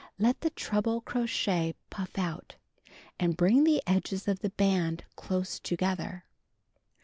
ht 0.19 0.39
the 0.39 0.49
treble 0.49 0.99
crochet 1.01 1.75
pufT 1.91 2.17
out, 2.17 2.55
and 3.19 3.39
])ring 3.39 3.65
the 3.65 3.83
edges 3.85 4.27
of 4.27 4.39
the 4.39 4.49
Ijand 4.49 5.01
close 5.15 5.59
together. 5.59 6.25